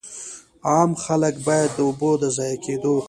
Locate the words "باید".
1.47-1.69